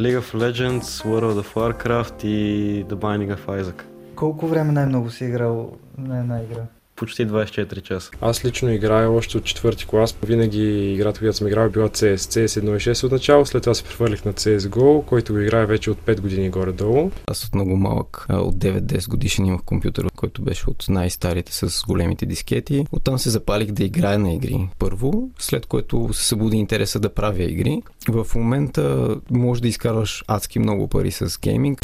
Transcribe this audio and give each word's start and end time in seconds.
League 0.00 0.16
of 0.16 0.34
Legends, 0.34 1.04
World 1.04 1.38
of 1.38 1.56
Warcraft 1.56 2.24
и 2.24 2.84
The 2.88 2.96
Binding 2.96 3.36
of 3.36 3.60
Isaac. 3.62 3.82
Колко 4.14 4.46
време 4.46 4.72
най-много 4.72 5.10
си 5.10 5.24
играл 5.24 5.72
на 5.98 6.18
една 6.18 6.42
игра? 6.42 6.62
Почти 7.00 7.26
24 7.26 7.82
часа. 7.82 8.10
Аз 8.20 8.44
лично 8.44 8.72
играя 8.72 9.10
още 9.10 9.38
от 9.38 9.44
четвърти 9.44 9.86
клас. 9.86 10.16
Винаги 10.22 10.92
играта, 10.92 11.18
която 11.18 11.36
съм 11.36 11.46
играл, 11.46 11.64
е 11.64 11.68
била 11.68 11.88
CS. 11.88 12.16
CS 12.16 12.60
1.6 12.60 13.04
от 13.04 13.12
начало, 13.12 13.46
след 13.46 13.62
това 13.62 13.74
се 13.74 13.84
прехвърлих 13.84 14.24
на 14.24 14.32
CSGO, 14.32 15.04
който 15.04 15.32
го 15.32 15.38
играе 15.38 15.66
вече 15.66 15.90
от 15.90 15.98
5 15.98 16.20
години 16.20 16.50
горе-долу. 16.50 17.10
Аз 17.26 17.44
от 17.44 17.54
много 17.54 17.76
малък, 17.76 18.26
от 18.30 18.54
9-10 18.54 19.08
годишен 19.08 19.46
имах 19.46 19.62
компютър, 19.62 20.06
който 20.16 20.42
беше 20.42 20.70
от 20.70 20.84
най-старите 20.88 21.52
с 21.52 21.82
големите 21.86 22.26
дискети. 22.26 22.86
Оттам 22.92 23.18
се 23.18 23.30
запалих 23.30 23.70
да 23.70 23.84
играя 23.84 24.18
на 24.18 24.32
игри. 24.32 24.68
Първо, 24.78 25.30
след 25.38 25.66
което 25.66 26.08
се 26.12 26.24
събуди 26.24 26.56
интереса 26.56 27.00
да 27.00 27.14
правя 27.14 27.42
игри. 27.42 27.82
В 28.08 28.26
момента 28.34 29.16
може 29.30 29.62
да 29.62 29.68
изкарваш 29.68 30.24
адски 30.26 30.58
много 30.58 30.88
пари 30.88 31.10
с 31.10 31.38
гейминг. 31.40 31.80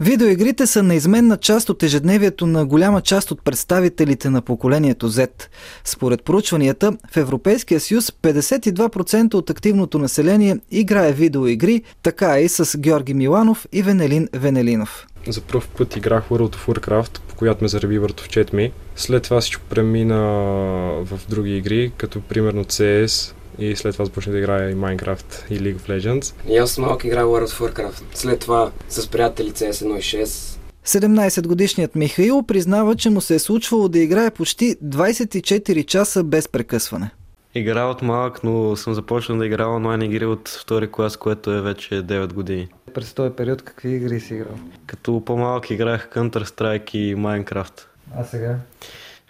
Видеоигрите 0.00 0.66
са 0.66 0.82
неизменна 0.82 1.36
част 1.36 1.68
от 1.70 1.82
ежедневието 1.82 2.46
на 2.46 2.66
голяма 2.66 3.00
част 3.00 3.30
от 3.30 3.44
представителите 3.44 4.30
на 4.30 4.42
поколението 4.42 5.10
Z. 5.10 5.30
Според 5.84 6.24
проучванията, 6.24 6.92
в 7.10 7.16
Европейския 7.16 7.80
съюз 7.80 8.10
52% 8.10 9.34
от 9.34 9.50
активното 9.50 9.98
население 9.98 10.58
играе 10.70 11.12
видеоигри, 11.12 11.82
така 12.02 12.38
е 12.38 12.42
и 12.42 12.48
с 12.48 12.78
Георги 12.78 13.14
Миланов 13.14 13.66
и 13.72 13.82
Венелин 13.82 14.28
Венелинов. 14.32 15.06
За 15.28 15.40
първ 15.40 15.66
път 15.78 15.96
играх 15.96 16.24
World 16.28 16.56
of 16.56 16.68
Warcraft, 16.68 17.20
по 17.28 17.34
която 17.34 17.64
ме 17.64 17.68
зареби 17.68 17.98
въртовчет 17.98 18.52
ми. 18.52 18.72
След 18.96 19.22
това 19.22 19.40
всичко 19.40 19.62
премина 19.68 20.22
в 21.04 21.20
други 21.28 21.56
игри, 21.56 21.92
като 21.96 22.20
примерно 22.20 22.64
CS, 22.64 23.34
и 23.58 23.76
след 23.76 23.92
това 23.92 24.04
започнах 24.04 24.32
да 24.32 24.38
играя 24.38 24.70
и 24.70 24.74
Minecraft 24.74 25.50
и 25.50 25.60
League 25.60 25.76
of 25.76 25.98
Legends. 25.98 26.34
И 26.48 26.56
аз 26.56 26.78
малък 26.78 27.04
играя 27.04 27.26
World 27.26 27.46
of 27.46 27.72
Warcraft. 27.72 28.02
След 28.14 28.40
това 28.40 28.70
с 28.88 29.08
приятели 29.10 29.50
CS 29.50 29.70
1.6. 29.70 30.58
17-годишният 30.86 31.94
Михаил 31.94 32.42
признава, 32.42 32.96
че 32.96 33.10
му 33.10 33.20
се 33.20 33.34
е 33.34 33.38
случвало 33.38 33.88
да 33.88 33.98
играе 33.98 34.30
почти 34.30 34.76
24 34.84 35.86
часа 35.86 36.24
без 36.24 36.48
прекъсване. 36.48 37.10
Игра 37.54 37.84
от 37.84 38.02
малък, 38.02 38.44
но 38.44 38.76
съм 38.76 38.94
започнал 38.94 39.38
да 39.38 39.46
играя 39.46 39.68
онлайн 39.68 40.02
игри 40.02 40.26
от 40.26 40.48
втори 40.48 40.90
клас, 40.90 41.16
което 41.16 41.50
е 41.50 41.60
вече 41.60 41.94
9 41.94 42.32
години. 42.32 42.68
През 42.94 43.12
този 43.12 43.30
период 43.30 43.62
какви 43.62 43.90
игри 43.90 44.20
си 44.20 44.34
играл? 44.34 44.58
Като 44.86 45.22
по-малък 45.24 45.70
играех 45.70 46.08
Counter-Strike 46.14 46.94
и 46.94 47.16
Minecraft. 47.16 47.80
А 48.16 48.24
сега? 48.24 48.56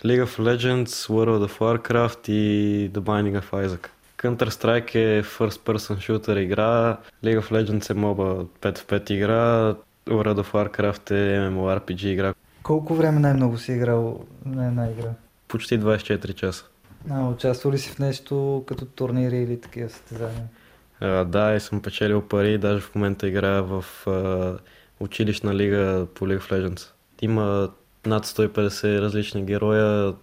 League 0.05 0.25
of 0.25 0.39
Legends, 0.39 0.87
World 0.87 1.48
of 1.48 1.59
Warcraft 1.59 2.31
и 2.31 2.91
The 2.91 3.01
Binding 3.01 3.41
of 3.42 3.67
Isaac. 3.67 3.89
Counter-Strike 4.19 4.94
е 4.94 5.22
first 5.22 5.61
person 5.61 5.97
shooter 5.97 6.38
игра, 6.38 6.97
League 7.24 7.41
of 7.41 7.50
Legends 7.50 7.91
е 7.91 7.94
моба 7.94 8.44
5 8.61 8.78
в 8.78 8.86
5 8.86 9.11
игра, 9.11 9.74
World 10.06 10.42
of 10.42 10.52
Warcraft 10.52 11.11
е 11.11 11.50
MMORPG 11.50 12.05
игра. 12.05 12.34
Колко 12.62 12.95
време 12.95 13.20
най-много 13.20 13.58
си 13.58 13.73
играл 13.73 14.24
на 14.45 14.67
една 14.67 14.90
игра? 14.90 15.11
Почти 15.48 15.80
24 15.80 16.34
часа. 16.34 16.64
А, 17.11 17.28
участвал 17.28 17.73
ли 17.73 17.78
си 17.78 17.90
в 17.90 17.98
нещо 17.98 18.64
като 18.67 18.84
турнири 18.84 19.36
или 19.39 19.61
такива 19.61 19.89
състезания? 19.89 20.45
А, 21.01 21.24
да, 21.24 21.55
и 21.55 21.61
съм 21.61 21.83
печелил 21.83 22.23
пари, 22.23 22.58
даже 22.58 22.80
в 22.80 22.95
момента 22.95 23.28
играя 23.28 23.62
в 23.62 23.84
а, 24.07 24.58
училищна 25.01 25.55
лига 25.55 26.07
по 26.14 26.27
League 26.27 26.40
of 26.40 26.51
Legends. 26.51 26.90
Има 27.23 27.70
над 28.07 28.27
150 28.27 29.01
различни 29.01 29.45
героя, 29.45 30.14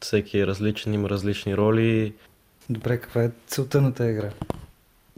всеки 0.00 0.38
е 0.38 0.46
различен, 0.46 0.94
има 0.94 1.08
различни 1.08 1.56
роли. 1.56 2.14
Добре, 2.70 3.00
каква 3.00 3.22
е 3.22 3.30
целта 3.46 3.80
на 3.80 3.94
тази 3.94 4.10
игра? 4.10 4.30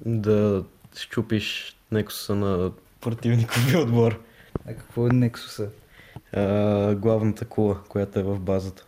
Да 0.07 0.65
щупиш 0.97 1.77
нексуса 1.93 2.35
на 2.35 2.73
противникови 3.01 3.77
отбор. 3.83 4.21
А 4.67 4.75
какво 4.75 5.07
е 5.07 5.11
Nexus? 5.11 5.69
А, 6.33 6.95
главната 6.95 7.45
кула, 7.45 7.79
която 7.89 8.19
е 8.19 8.23
в 8.23 8.39
базата. 8.39 8.85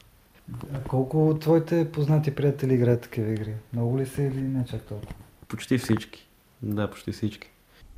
А 0.75 0.81
колко 0.89 1.29
от 1.29 1.41
твоите 1.41 1.93
познати 1.93 2.35
приятели 2.35 2.75
играят 2.75 3.01
такива 3.01 3.33
игри? 3.33 3.55
Много 3.73 3.99
ли 3.99 4.07
са 4.07 4.23
или 4.23 4.41
не 4.41 4.65
чак 4.65 4.83
толкова? 4.83 5.13
Почти 5.49 5.79
всички. 5.79 6.29
Да, 6.63 6.91
почти 6.91 7.13
всички. 7.13 7.51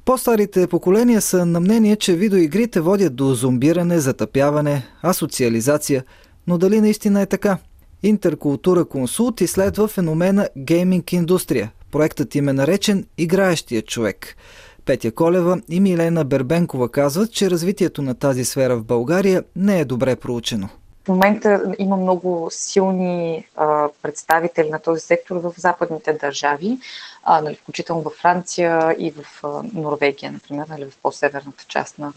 По-старите 0.04 0.66
поколения 0.66 1.20
са 1.20 1.46
на 1.46 1.60
мнение, 1.60 1.96
че 1.96 2.16
видеоигрите 2.16 2.80
водят 2.80 3.14
до 3.14 3.34
зомбиране, 3.34 3.98
затъпяване, 3.98 4.86
асоциализация, 5.02 6.04
но 6.46 6.58
дали 6.58 6.80
наистина 6.80 7.20
е 7.20 7.26
така? 7.26 7.58
Интеркултура 8.02 8.84
консулт 8.84 9.40
изследва 9.40 9.88
феномена 9.88 10.48
гейминг 10.58 11.12
индустрия. 11.12 11.72
Проектът 11.90 12.34
им 12.34 12.48
е 12.48 12.52
наречен 12.52 13.06
Играещия 13.18 13.82
човек. 13.82 14.36
Петя 14.84 15.12
Колева 15.12 15.60
и 15.68 15.80
Милена 15.80 16.24
Бербенкова 16.24 16.88
казват, 16.88 17.32
че 17.32 17.50
развитието 17.50 18.02
на 18.02 18.14
тази 18.14 18.44
сфера 18.44 18.76
в 18.76 18.84
България 18.84 19.44
не 19.56 19.80
е 19.80 19.84
добре 19.84 20.16
проучено. 20.16 20.68
В 21.04 21.08
момента 21.08 21.74
има 21.78 21.96
много 21.96 22.48
силни 22.50 23.46
а, 23.56 23.88
представители 24.02 24.70
на 24.70 24.78
този 24.78 25.00
сектор 25.00 25.36
в 25.36 25.52
западните 25.56 26.12
държави, 26.12 26.78
а, 27.24 27.40
нали, 27.40 27.54
включително 27.54 28.02
във 28.02 28.12
Франция 28.12 28.96
и 28.98 29.10
в 29.10 29.44
а, 29.44 29.62
Норвегия, 29.74 30.32
например, 30.32 30.66
нали, 30.68 30.84
в 30.84 30.98
по-северната 31.02 31.64
част 31.68 31.98
на 31.98 32.12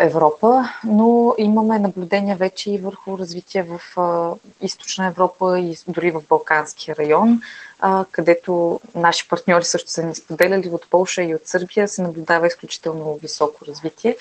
Европа, 0.00 0.68
но 0.84 1.34
имаме 1.38 1.78
наблюдения 1.78 2.36
вече 2.36 2.70
и 2.70 2.78
върху 2.78 3.18
развитие 3.18 3.62
в 3.62 3.80
източна 4.60 5.06
Европа 5.06 5.58
и 5.60 5.76
дори 5.88 6.10
в 6.10 6.22
Балканския 6.28 6.96
район, 6.96 7.40
където 8.10 8.80
наши 8.94 9.28
партньори 9.28 9.64
също 9.64 9.90
са 9.90 10.02
ни 10.02 10.14
споделяли 10.14 10.68
от 10.68 10.90
Полша 10.90 11.22
и 11.22 11.34
от 11.34 11.46
Сърбия, 11.46 11.88
се 11.88 12.02
наблюдава 12.02 12.46
изключително 12.46 13.18
високо 13.22 13.66
развитие. 13.66 14.16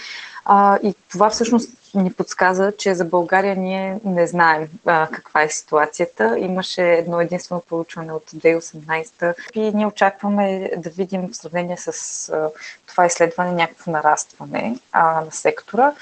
И 0.83 0.95
това 1.11 1.29
всъщност 1.29 1.69
ни 1.93 2.13
подсказа, 2.13 2.73
че 2.77 2.95
за 2.95 3.05
България 3.05 3.55
ние 3.55 3.99
не 4.05 4.27
знаем 4.27 4.67
каква 4.85 5.41
е 5.41 5.49
ситуацията. 5.49 6.39
Имаше 6.39 6.83
едно 6.83 7.21
единствено 7.21 7.61
проучване 7.69 8.13
от 8.13 8.31
2018 8.31 9.33
и 9.55 9.59
ние 9.59 9.85
очакваме 9.85 10.71
да 10.77 10.89
видим 10.89 11.29
в 11.31 11.35
сравнение 11.35 11.77
с 11.77 12.49
това 12.87 13.05
изследване 13.05 13.51
някакво 13.51 13.91
нарастване 13.91 14.79
на 14.93 15.27
сектора. 15.31 15.93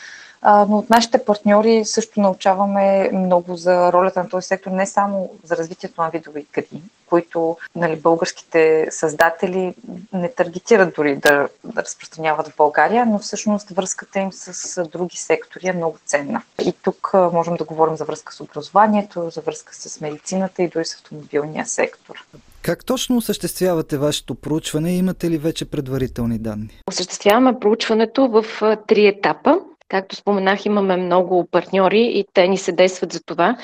А, 0.42 0.66
но 0.70 0.78
от 0.78 0.90
нашите 0.90 1.26
партньори 1.26 1.86
също 1.86 2.22
научаваме 2.22 3.10
много 3.14 3.56
за 3.56 3.94
ролята 3.94 4.24
на 4.24 4.30
този 4.30 4.48
сектор, 4.48 4.72
не 4.72 4.86
само 4.86 5.32
за 5.44 5.58
развитието 5.58 6.02
на 6.02 6.10
видови 6.10 6.40
игри, 6.40 6.82
които 7.10 7.58
нали, 7.76 7.96
българските 7.96 8.88
създатели 8.92 9.76
не 10.14 10.30
таргетират 10.30 10.94
дори 10.96 11.16
да, 11.16 11.48
да 11.64 11.84
разпространяват 11.84 12.48
в 12.48 12.58
България, 12.58 13.06
но 13.06 13.20
всъщност 13.20 13.70
връзката 13.70 14.20
им 14.20 14.30
с 14.32 14.84
други 14.84 15.18
сектори 15.18 15.68
е 15.68 15.74
много 15.74 15.98
ценна. 16.06 16.42
И 16.66 16.74
тук 16.84 17.12
можем 17.34 17.56
да 17.56 17.64
говорим 17.64 17.98
за 17.98 18.06
връзка 18.06 18.34
с 18.34 18.42
образованието, 18.42 19.30
за 19.30 19.42
връзка 19.42 19.76
с 19.76 20.02
медицината 20.02 20.64
и 20.64 20.68
дори 20.68 20.86
с 20.86 20.94
автомобилния 20.94 21.66
сектор. 21.66 22.26
Как 22.62 22.86
точно 22.86 23.18
осъществявате 23.18 23.98
вашето 23.98 24.36
проучване? 24.36 24.92
Имате 24.92 25.30
ли 25.30 25.38
вече 25.38 25.66
предварителни 25.66 26.40
данни? 26.40 26.82
Осъществяваме 26.88 27.60
проучването 27.60 28.28
в 28.28 28.46
три 28.88 29.08
етапа. 29.08 29.60
Както 29.90 30.16
споменах, 30.16 30.66
имаме 30.66 30.98
много 30.98 31.48
партньори 31.52 32.02
и 32.02 32.26
те 32.34 32.48
ни 32.48 32.58
се 32.58 32.72
действат 32.72 33.12
за 33.12 33.24
това. 33.24 33.58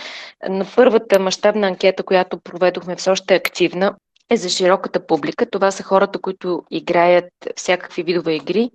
На 0.50 0.66
първата 0.76 1.20
мащабна 1.20 1.68
анкета, 1.68 2.04
която 2.04 2.40
проведохме, 2.44 2.96
все 2.96 3.10
още 3.10 3.34
е 3.34 3.38
активна, 3.38 3.96
е 4.30 4.38
за 4.38 4.50
широката 4.50 5.06
публика. 5.08 5.50
Това 5.50 5.72
са 5.72 5.84
хората, 5.84 6.20
които 6.20 6.64
играят 6.72 7.26
всякакви 7.56 8.04
видове 8.04 8.34
игри. 8.34 8.70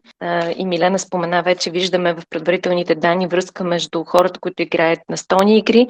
И 0.56 0.66
Милена 0.66 0.98
спомена 0.98 1.42
вече, 1.42 1.70
виждаме 1.70 2.14
в 2.14 2.22
предварителните 2.30 2.94
данни 2.94 3.26
връзка 3.26 3.64
между 3.64 4.04
хората, 4.04 4.40
които 4.40 4.62
играят 4.62 5.00
настолни 5.08 5.58
игри 5.58 5.88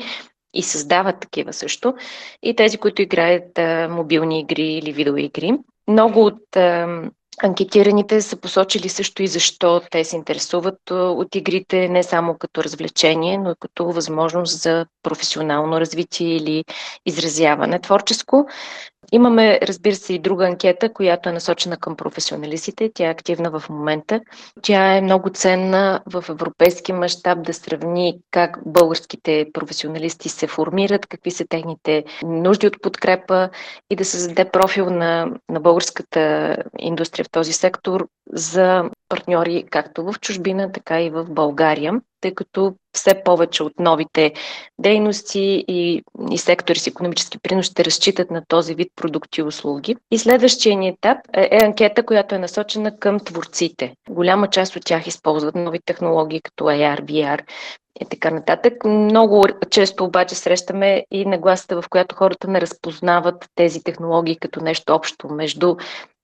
и 0.55 0.63
създават 0.63 1.21
такива 1.21 1.53
също, 1.53 1.95
и 2.43 2.57
тези, 2.57 2.79
които 2.79 3.03
играят 3.03 3.59
мобилни 3.91 4.41
игри 4.41 4.67
или 4.67 4.93
видеоигри. 4.93 5.53
Много 5.89 6.25
от 6.25 6.43
Анкетираните 7.43 8.23
са 8.23 8.37
посочили 8.37 8.89
също 8.89 9.23
и 9.23 9.29
защо 9.29 9.81
те 9.91 10.05
се 10.05 10.17
интересуват 10.17 10.91
от 10.91 11.35
игрите 11.35 11.89
не 11.89 12.03
само 12.03 12.39
като 12.39 12.65
развлечение, 12.65 13.39
но 13.39 13.51
и 13.51 13.55
като 13.61 13.93
възможност 13.93 14.63
за 14.63 14.87
професионално 15.03 15.81
развитие 15.81 16.37
или 16.37 16.65
изразяване 17.07 17.79
творческо. 17.81 18.47
Имаме, 19.13 19.59
разбира 19.63 19.95
се, 19.95 20.15
и 20.15 20.19
друга 20.19 20.47
анкета, 20.47 20.93
която 20.93 21.29
е 21.29 21.33
насочена 21.33 21.77
към 21.77 21.97
професионалистите. 21.97 22.91
Тя 22.95 23.07
е 23.07 23.11
активна 23.11 23.51
в 23.51 23.69
момента. 23.71 24.21
Тя 24.63 24.97
е 24.97 25.01
много 25.01 25.31
ценна 25.31 26.01
в 26.07 26.25
европейски 26.29 26.93
мащаб 26.93 27.43
да 27.43 27.55
сравни 27.55 28.19
как 28.31 28.59
българските 28.67 29.47
професионалисти 29.53 30.29
се 30.29 30.47
формират, 30.47 31.07
какви 31.07 31.31
са 31.31 31.45
техните 31.47 32.05
нужди 32.25 32.67
от 32.67 32.83
подкрепа 32.83 33.49
и 33.91 33.97
да 33.97 34.05
създаде 34.05 34.51
профил 34.51 34.91
на, 34.91 35.27
на 35.49 35.61
българската 35.61 36.57
индустрия 36.79 37.25
в 37.25 37.31
този 37.31 37.53
сектор 37.53 38.07
за 38.33 38.91
партньори 39.09 39.65
както 39.71 40.05
в 40.05 40.21
чужбина, 40.21 40.73
така 40.73 41.03
и 41.03 41.11
в 41.11 41.25
България, 41.25 42.01
тъй 42.21 42.35
като 42.35 42.75
все 42.93 43.23
повече 43.25 43.63
от 43.63 43.73
новите 43.79 44.33
дейности 44.79 45.65
и, 45.69 46.03
и 46.31 46.39
сектори 46.39 46.79
с 46.79 46.87
економически 46.87 47.39
принос 47.39 47.67
ще 47.67 47.85
разчитат 47.85 48.31
на 48.31 48.43
този 48.49 48.75
вид 48.75 48.93
продукти 48.97 49.41
и 49.41 49.45
услуги. 49.45 49.97
И 50.11 50.19
следващия 50.19 50.77
ни 50.77 50.89
етап 50.89 51.19
е, 51.37 51.49
е 51.51 51.65
анкета, 51.65 52.03
която 52.03 52.35
е 52.35 52.39
насочена 52.39 52.99
към 52.99 53.21
творците. 53.21 53.95
Голяма 54.11 54.51
част 54.51 54.77
от 54.77 54.85
тях 54.85 55.07
използват 55.07 55.55
нови 55.55 55.79
технологии, 55.85 56.41
като 56.41 56.65
AR, 56.65 57.03
VR 57.05 57.41
и 58.01 58.05
така 58.05 58.31
нататък. 58.31 58.85
Много 58.85 59.45
често 59.71 60.05
обаче 60.05 60.35
срещаме 60.35 61.05
и 61.11 61.25
нагласата, 61.25 61.83
в 61.83 61.89
която 61.89 62.15
хората 62.15 62.49
не 62.49 62.61
разпознават 62.61 63.47
тези 63.55 63.83
технологии 63.83 64.37
като 64.37 64.61
нещо 64.61 64.93
общо 64.93 65.29
между 65.29 65.77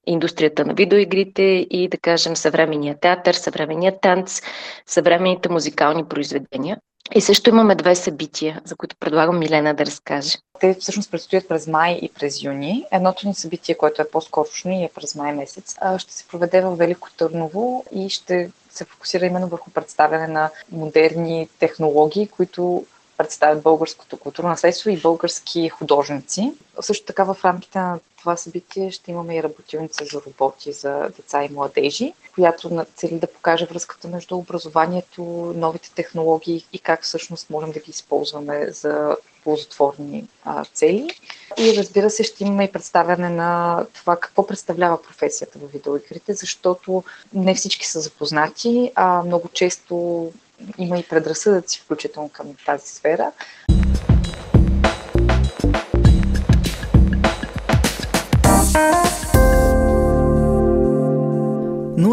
индустрията 0.06 0.64
на 0.64 0.74
видеоигрите 0.74 1.42
и, 1.70 1.88
да 1.88 1.98
кажем, 1.98 2.36
съвременния 2.36 2.96
театър, 3.00 3.34
съвременния 3.34 4.00
танц, 4.00 4.42
съвременните 4.86 5.48
музикални 5.48 6.04
произведения. 6.04 6.78
И 7.14 7.20
също 7.20 7.50
имаме 7.50 7.74
две 7.74 7.94
събития, 7.94 8.60
за 8.64 8.76
които 8.76 8.96
предлагам 9.00 9.38
Милена 9.38 9.74
да 9.74 9.86
разкаже. 9.86 10.38
Те 10.60 10.76
всъщност 10.80 11.10
предстоят 11.10 11.48
през 11.48 11.66
май 11.66 11.98
и 12.02 12.08
през 12.08 12.42
юни. 12.42 12.84
Едното 12.92 13.28
ни 13.28 13.34
събитие, 13.34 13.74
което 13.74 14.02
е 14.02 14.08
по-скорошно 14.08 14.72
и 14.72 14.84
е 14.84 14.90
през 14.94 15.14
май 15.14 15.32
месец, 15.32 15.76
ще 15.98 16.12
се 16.12 16.28
проведе 16.28 16.60
в 16.60 16.76
Велико 16.76 17.08
Търново 17.16 17.84
и 17.94 18.08
ще 18.08 18.50
се 18.70 18.84
фокусира 18.84 19.26
именно 19.26 19.48
върху 19.48 19.70
представяне 19.70 20.26
на 20.26 20.50
модерни 20.72 21.48
технологии, 21.58 22.28
които 22.28 22.86
представят 23.16 23.62
българското 23.62 24.16
културно 24.16 24.48
наследство 24.48 24.90
и 24.90 25.00
български 25.00 25.68
художници. 25.68 26.52
Също 26.80 27.06
така 27.06 27.24
в 27.24 27.36
рамките 27.44 27.78
на 27.78 27.98
това 28.26 28.36
събитие 28.36 28.90
ще 28.90 29.10
имаме 29.10 29.36
и 29.36 29.42
работилница 29.42 30.04
за 30.04 30.20
роботи 30.26 30.72
за 30.72 31.10
деца 31.16 31.44
и 31.44 31.48
младежи, 31.48 32.12
която 32.34 32.86
цели 32.94 33.18
да 33.18 33.26
покаже 33.26 33.66
връзката 33.66 34.08
между 34.08 34.36
образованието, 34.36 35.22
новите 35.56 35.90
технологии 35.94 36.66
и 36.72 36.78
как 36.78 37.02
всъщност 37.02 37.50
можем 37.50 37.72
да 37.72 37.80
ги 37.80 37.90
използваме 37.90 38.70
за 38.70 39.16
ползотворни 39.44 40.28
а, 40.44 40.64
цели. 40.64 41.10
И 41.58 41.76
разбира 41.76 42.10
се, 42.10 42.24
ще 42.24 42.44
имаме 42.44 42.64
и 42.64 42.72
представяне 42.72 43.28
на 43.28 43.84
това 43.94 44.16
какво 44.16 44.46
представлява 44.46 45.02
професията 45.02 45.58
в 45.58 45.72
видеоигрите, 45.72 46.34
защото 46.34 47.04
не 47.34 47.54
всички 47.54 47.86
са 47.86 48.00
запознати, 48.00 48.92
а 48.94 49.22
много 49.22 49.48
често 49.48 50.32
има 50.78 50.98
и 50.98 51.02
предразсъдъци, 51.02 51.80
включително 51.80 52.28
към 52.28 52.54
тази 52.66 52.88
сфера. 52.88 53.32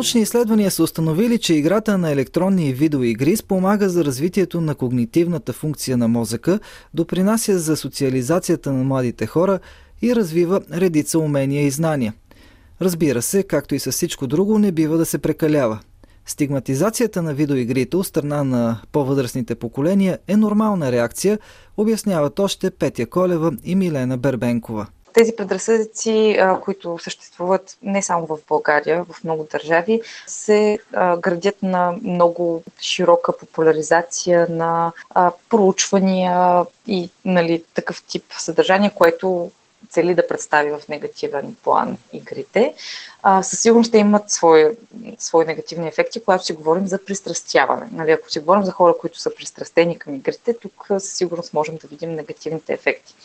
Научни 0.04 0.21
изследвания 0.21 0.71
са 0.71 0.83
установили, 0.83 1.38
че 1.38 1.54
играта 1.54 1.98
на 1.98 2.12
електронни 2.12 2.74
видеоигри 2.74 3.38
спомага 3.38 3.89
за 3.89 4.06
развитието 4.06 4.62
на 4.62 4.75
когнитивната 4.75 5.54
функция 5.54 5.98
на 5.98 6.07
мозъка, 6.07 6.60
допринася 6.94 7.60
за 7.60 7.77
социализацията 7.77 8.74
на 8.74 8.83
младите 8.83 9.25
хора 9.25 9.60
и 10.01 10.15
развива 10.15 10.62
редица 10.74 11.19
умения 11.19 11.65
и 11.65 11.71
знания. 11.71 12.13
Разбира 12.81 13.21
се, 13.21 13.44
както 13.44 13.75
и 13.75 13.80
с 13.80 13.92
всичко 13.92 14.27
друго, 14.27 14.60
не 14.60 14.71
бива 14.71 14.98
да 14.98 15.06
се 15.06 15.18
прекалява. 15.18 15.80
Стигматизацията 16.25 17.21
на 17.21 17.33
видеоигрите 17.33 17.98
от 17.98 18.07
страна 18.07 18.44
на 18.44 18.81
по-възрастните 18.92 19.56
поколения 19.56 20.19
е 20.27 20.38
нормална 20.38 20.92
реакция, 20.92 21.39
обясняват 21.77 22.39
още 22.39 22.71
Петя 22.71 23.06
Колева 23.06 23.51
и 23.63 23.75
Милена 23.75 24.18
Бербенкова 24.18 24.88
тези 25.13 25.36
предразсъдици, 25.36 26.39
които 26.62 27.00
съществуват 27.01 27.77
не 27.83 28.01
само 28.01 28.25
в 28.25 28.38
България, 28.48 29.06
в 29.10 29.24
много 29.24 29.48
държави, 29.51 30.01
се 30.27 30.80
градят 30.94 31.63
на 31.63 31.95
много 32.04 32.63
широка 32.81 33.38
популяризация 33.38 34.48
на 34.50 34.92
проучвания 35.50 36.65
и 36.88 37.10
нали, 37.25 37.63
такъв 37.74 38.04
тип 38.04 38.24
съдържание, 38.38 38.92
което 38.95 39.51
цели 39.90 40.16
да 40.16 40.28
представи 40.28 40.72
в 40.72 40.82
негативен 40.90 41.56
план 41.64 41.98
игрите. 42.14 42.74
Със 43.42 43.60
сигурност 43.60 43.88
ще 43.88 43.98
имат 43.98 44.30
свои, 44.30 44.66
свои 45.18 45.46
негативни 45.46 45.88
ефекти, 45.88 46.24
когато 46.24 46.46
си 46.46 46.54
говорим 46.54 46.88
за 46.88 47.06
пристрастяване. 47.06 47.88
Нали, 47.92 48.12
ако 48.12 48.32
си 48.32 48.40
говорим 48.40 48.64
за 48.64 48.72
хора, 48.72 48.94
които 49.02 49.20
са 49.20 49.36
пристрастени 49.36 50.00
към 50.00 50.16
игрите, 50.16 50.54
тук 50.54 50.86
със 50.90 51.14
сигурност 51.14 51.54
можем 51.54 51.76
да 51.76 51.88
видим 51.88 52.16
негативните 52.16 52.74
ефекти. 52.74 53.16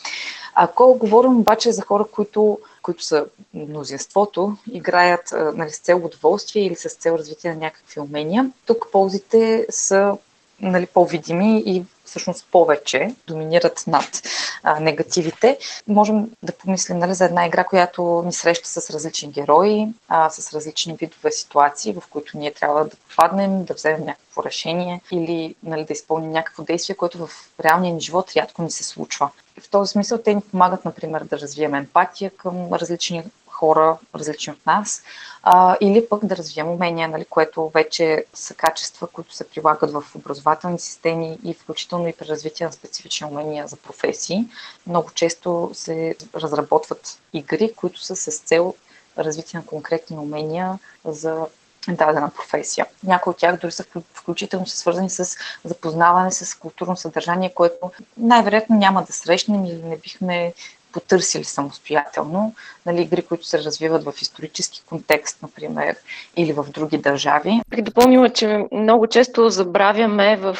Ако 0.55 0.93
говорим 0.93 1.37
обаче 1.39 1.71
за 1.71 1.81
хора, 1.81 2.05
които, 2.11 2.59
които 2.81 3.03
са 3.03 3.25
мнозинството, 3.53 4.57
играят 4.71 5.33
нали, 5.53 5.69
с 5.71 5.77
цел 5.77 6.05
удоволствие 6.05 6.65
или 6.65 6.75
с 6.75 6.89
цел 6.89 7.13
развитие 7.13 7.53
на 7.53 7.57
някакви 7.57 7.99
умения, 7.99 8.51
тук 8.65 8.87
ползите 8.91 9.65
са 9.69 10.17
нали, 10.61 10.85
по-видими 10.85 11.63
и 11.65 11.83
всъщност 12.05 12.47
повече 12.51 13.15
доминират 13.27 13.83
над 13.87 14.21
а, 14.63 14.79
негативите. 14.79 15.57
Можем 15.87 16.29
да 16.43 16.51
помислим 16.51 16.99
нали, 16.99 17.13
за 17.13 17.25
една 17.25 17.45
игра, 17.45 17.63
която 17.63 18.23
ни 18.25 18.33
среща 18.33 18.69
с 18.69 18.89
различни 18.89 19.31
герои, 19.31 19.87
а, 20.07 20.29
с 20.29 20.53
различни 20.53 20.93
видове 20.93 21.31
ситуации, 21.31 21.93
в 21.93 22.03
които 22.09 22.37
ние 22.37 22.53
трябва 22.53 22.83
да 22.83 22.95
попаднем, 23.09 23.65
да 23.65 23.73
вземем 23.73 24.05
някакво 24.05 24.43
решение 24.43 25.01
или 25.11 25.55
нали, 25.63 25.85
да 25.85 25.93
изпълним 25.93 26.31
някакво 26.31 26.63
действие, 26.63 26.95
което 26.95 27.27
в 27.27 27.29
реалния 27.63 27.93
ни 27.93 28.01
живот 28.01 28.31
рядко 28.35 28.61
ни 28.61 28.71
се 28.71 28.83
случва. 28.83 29.29
В 29.61 29.69
този 29.69 29.91
смисъл 29.91 30.17
те 30.17 30.35
ни 30.35 30.41
помагат, 30.41 30.85
например, 30.85 31.23
да 31.23 31.39
развием 31.39 31.73
емпатия 31.73 32.31
към 32.31 32.73
различни 32.73 33.23
хора, 33.59 33.97
различни 34.15 34.53
от 34.53 34.65
нас, 34.65 35.03
а, 35.43 35.77
или 35.81 36.09
пък 36.09 36.25
да 36.25 36.37
развием 36.37 36.67
умения, 36.67 37.07
нали, 37.07 37.25
което 37.25 37.69
вече 37.69 38.25
са 38.33 38.53
качества, 38.53 39.07
които 39.07 39.33
се 39.33 39.49
прилагат 39.49 39.91
в 39.91 40.03
образователни 40.15 40.79
системи 40.79 41.37
и 41.43 41.53
включително 41.53 42.07
и 42.07 42.13
при 42.13 42.27
развитие 42.27 42.65
на 42.65 42.73
специфични 42.73 43.27
умения 43.27 43.67
за 43.67 43.75
професии. 43.75 44.45
Много 44.87 45.11
често 45.11 45.71
се 45.73 46.15
разработват 46.35 47.19
игри, 47.33 47.73
които 47.75 48.03
са 48.03 48.15
с 48.15 48.39
цел 48.39 48.73
развитие 49.17 49.59
на 49.59 49.65
конкретни 49.65 50.17
умения 50.17 50.79
за 51.05 51.45
дадена 51.87 52.31
професия. 52.35 52.85
Някои 53.03 53.31
от 53.31 53.37
тях 53.37 53.57
дори 53.57 53.71
са 53.71 53.85
включително 54.13 54.67
са 54.67 54.77
свързани 54.77 55.09
с 55.09 55.37
запознаване 55.65 56.31
с 56.31 56.59
културно 56.59 56.97
съдържание, 56.97 57.53
което 57.53 57.91
най-вероятно 58.17 58.75
няма 58.77 59.03
да 59.03 59.13
срещнем 59.13 59.65
или 59.65 59.83
не 59.83 59.97
бихме 59.97 60.53
потърсили 60.91 61.43
самостоятелно, 61.43 62.55
нали, 62.85 63.01
игри, 63.01 63.21
които 63.21 63.45
се 63.45 63.63
развиват 63.63 64.03
в 64.03 64.13
исторически 64.21 64.83
контекст, 64.85 65.41
например, 65.41 65.95
или 66.35 66.53
в 66.53 66.65
други 66.73 66.97
държави. 66.97 67.61
Бих 67.69 67.81
допълнила, 67.81 68.29
че 68.29 68.65
много 68.71 69.07
често 69.07 69.49
забравяме 69.49 70.37
в 70.37 70.57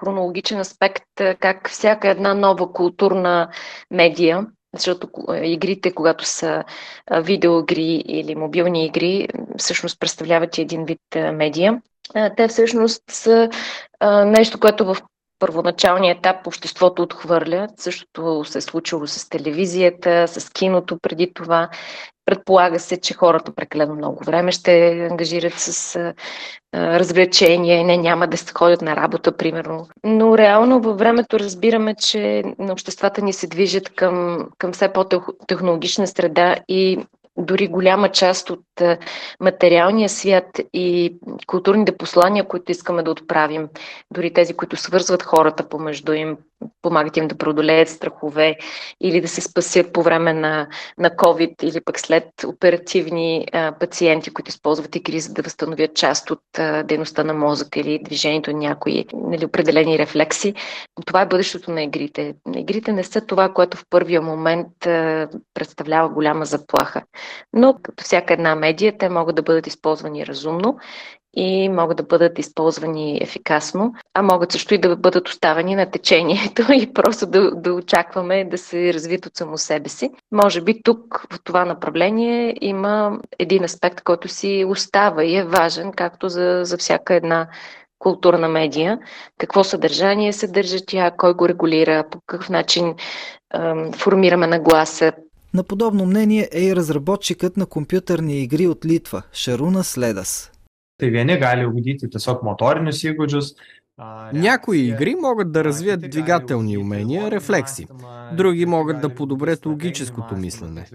хронологичен 0.00 0.60
аспект 0.60 1.04
как 1.40 1.70
всяка 1.70 2.08
една 2.08 2.34
нова 2.34 2.72
културна 2.72 3.48
медия 3.90 4.46
защото 4.74 5.08
игрите, 5.42 5.92
когато 5.92 6.24
са 6.24 6.64
видеоигри 7.10 8.02
или 8.06 8.34
мобилни 8.34 8.86
игри, 8.86 9.28
всъщност 9.58 10.00
представляват 10.00 10.58
и 10.58 10.62
един 10.62 10.84
вид 10.84 11.00
медия. 11.32 11.82
Те 12.36 12.48
всъщност 12.48 13.02
са 13.10 13.48
нещо, 14.24 14.60
което 14.60 14.84
в 14.84 14.96
първоначалния 15.40 16.12
етап 16.12 16.46
обществото 16.46 17.02
отхвърля. 17.02 17.68
Същото 17.76 18.44
се 18.44 18.58
е 18.58 18.60
случило 18.60 19.06
с 19.06 19.28
телевизията, 19.28 20.28
с 20.28 20.50
киното 20.52 20.98
преди 21.02 21.34
това. 21.34 21.68
Предполага 22.24 22.78
се, 22.78 23.00
че 23.00 23.14
хората 23.14 23.54
прекалено 23.54 23.94
много 23.94 24.24
време 24.24 24.52
ще 24.52 24.90
ангажират 25.10 25.52
с 25.56 25.96
а, 25.96 26.14
развлечения 26.72 27.84
не 27.84 27.96
няма 27.96 28.26
да 28.26 28.36
се 28.36 28.52
ходят 28.54 28.82
на 28.82 28.96
работа, 28.96 29.36
примерно. 29.36 29.88
Но 30.04 30.38
реално 30.38 30.80
във 30.80 30.98
времето 30.98 31.38
разбираме, 31.38 31.94
че 31.94 32.42
на 32.58 32.72
обществата 32.72 33.22
ни 33.22 33.32
се 33.32 33.46
движат 33.46 33.88
към, 33.88 34.46
към 34.58 34.72
все 34.72 34.92
по-технологична 34.92 36.06
среда 36.06 36.56
и 36.68 36.98
дори 37.36 37.68
голяма 37.68 38.08
част 38.08 38.50
от 38.50 38.64
материалния 39.40 40.08
свят 40.08 40.60
и 40.72 41.18
културните 41.46 41.96
послания, 41.96 42.48
които 42.48 42.72
искаме 42.72 43.02
да 43.02 43.10
отправим, 43.10 43.68
дори 44.10 44.32
тези, 44.32 44.54
които 44.54 44.76
свързват 44.76 45.22
хората 45.22 45.68
помежду 45.68 46.12
им, 46.12 46.36
помагат 46.82 47.16
им 47.16 47.28
да 47.28 47.38
преодолеят 47.38 47.88
страхове 47.88 48.56
или 49.00 49.20
да 49.20 49.28
се 49.28 49.40
спасят 49.40 49.92
по 49.92 50.02
време 50.02 50.32
на, 50.32 50.68
на 50.98 51.10
COVID 51.10 51.64
или 51.64 51.80
пък 51.80 52.00
след 52.00 52.24
оперативни 52.46 53.46
а, 53.52 53.72
пациенти, 53.72 54.30
които 54.30 54.48
използват 54.48 54.96
игри, 54.96 55.20
за 55.20 55.32
да 55.32 55.42
възстановят 55.42 55.94
част 55.94 56.30
от 56.30 56.58
а, 56.58 56.82
дейността 56.82 57.24
на 57.24 57.34
мозъка 57.34 57.80
или 57.80 58.02
движението 58.02 58.52
на 58.52 58.58
някои 58.58 59.04
нали, 59.14 59.44
определени 59.44 59.98
рефлекси. 59.98 60.54
Това 61.06 61.20
е 61.20 61.26
бъдещето 61.26 61.70
на 61.70 61.82
игрите. 61.82 62.34
Игрите 62.56 62.92
не 62.92 63.04
са 63.04 63.20
това, 63.20 63.52
което 63.52 63.76
в 63.76 63.84
първия 63.90 64.22
момент 64.22 64.86
а, 64.86 65.28
представлява 65.54 66.08
голяма 66.08 66.44
заплаха. 66.44 67.02
Но 67.52 67.78
като 67.82 68.04
всяка 68.04 68.34
една 68.34 68.54
медия, 68.54 68.98
те 68.98 69.08
могат 69.08 69.36
да 69.36 69.42
бъдат 69.42 69.66
използвани 69.66 70.26
разумно 70.26 70.78
и 71.34 71.68
могат 71.68 71.96
да 71.96 72.02
бъдат 72.02 72.38
използвани 72.38 73.18
ефикасно, 73.22 73.94
а 74.14 74.22
могат 74.22 74.52
също 74.52 74.74
и 74.74 74.78
да 74.78 74.96
бъдат 74.96 75.28
оставени 75.28 75.74
на 75.74 75.90
течението 75.90 76.62
и 76.72 76.92
просто 76.92 77.26
да, 77.26 77.50
да 77.50 77.74
очакваме 77.74 78.44
да 78.44 78.58
се 78.58 78.94
развият 78.94 79.26
от 79.26 79.36
само 79.36 79.58
себе 79.58 79.88
си. 79.88 80.10
Може 80.32 80.60
би 80.60 80.82
тук 80.82 81.26
в 81.32 81.38
това 81.44 81.64
направление 81.64 82.56
има 82.60 83.18
един 83.38 83.64
аспект, 83.64 84.00
който 84.00 84.28
си 84.28 84.64
остава 84.68 85.24
и 85.24 85.36
е 85.36 85.44
важен, 85.44 85.92
както 85.92 86.28
за, 86.28 86.60
за 86.64 86.78
всяка 86.78 87.14
една 87.14 87.48
културна 87.98 88.48
медия, 88.48 88.98
какво 89.38 89.64
съдържание 89.64 90.32
съдържа 90.32 90.78
тя, 90.86 91.10
кой 91.10 91.34
го 91.34 91.48
регулира, 91.48 92.04
по 92.10 92.18
какъв 92.26 92.48
начин 92.48 92.94
ем, 93.54 93.92
формираме 93.92 94.46
нагласа. 94.46 95.12
На 95.54 95.62
подобно 95.62 96.06
мнение 96.06 96.48
е 96.52 96.62
и 96.62 96.76
разработчикът 96.76 97.56
на 97.56 97.66
компютърни 97.66 98.42
игри 98.42 98.66
от 98.66 98.86
Литва 98.86 99.22
Шаруна 99.32 99.84
Следас. 99.84 100.50
Tai 101.00 101.08
vieni 101.14 101.38
gali 101.40 101.64
ugdyti 101.64 102.10
tiesiog 102.12 102.42
motorinius 102.44 103.00
įgūdžius, 103.08 103.54
Някои 104.32 104.78
игри 104.78 105.14
могат 105.14 105.52
да 105.52 105.64
развият 105.64 106.10
двигателни 106.10 106.78
умения, 106.78 107.30
рефлекси. 107.30 107.86
Други 108.32 108.66
могат 108.66 109.00
да 109.00 109.14
подобрят 109.14 109.66
логическото 109.66 110.36
мислене. 110.36 110.86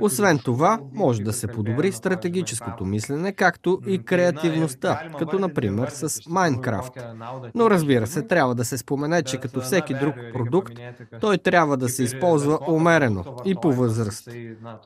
Освен 0.00 0.38
това, 0.38 0.78
може 0.94 1.22
да 1.22 1.32
се 1.32 1.46
подобри 1.46 1.92
стратегическото 1.92 2.84
мислене, 2.84 3.32
както 3.32 3.80
и 3.86 3.98
креативността, 3.98 5.02
като 5.18 5.38
например 5.38 5.88
с 5.88 6.20
Майнкрафт. 6.28 6.92
Но 7.54 7.70
разбира 7.70 8.06
се, 8.06 8.22
трябва 8.22 8.54
да 8.54 8.64
се 8.64 8.78
спомене, 8.78 9.22
че 9.22 9.36
като 9.36 9.60
всеки 9.60 9.94
друг 9.94 10.14
продукт, 10.32 10.72
той 11.20 11.38
трябва 11.38 11.76
да 11.76 11.88
се 11.88 12.02
използва 12.02 12.58
умерено 12.68 13.24
и 13.44 13.54
по 13.54 13.72
възраст, 13.72 14.28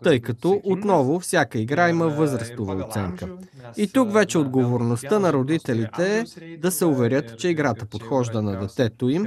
тъй 0.04 0.20
като 0.20 0.61
отново 0.64 1.20
всяка 1.20 1.58
игра 1.58 1.88
има 1.88 2.08
възрастова 2.08 2.85
оценка. 2.88 3.28
И 3.76 3.92
тук 3.92 4.12
вече 4.12 4.38
отговорността 4.38 5.18
на 5.18 5.32
родителите 5.32 6.18
е 6.18 6.25
да 6.56 6.70
се 6.70 6.85
уверят, 6.85 7.38
че 7.38 7.49
игра 7.49 7.67
играта 7.70 7.87
подхожда 7.87 8.42
на 8.42 8.60
детето 8.60 9.08
им, 9.08 9.26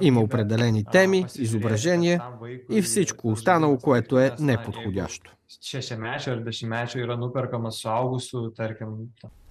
има 0.00 0.20
определени 0.20 0.84
теми, 0.92 1.26
изображения 1.38 2.22
и 2.70 2.82
всичко 2.82 3.28
останало, 3.28 3.78
което 3.78 4.18
е 4.18 4.30
неподходящо. 4.40 5.32